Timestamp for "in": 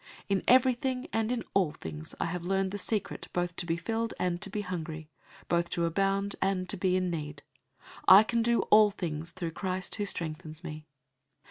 0.29-0.41, 1.31-1.43, 6.95-7.11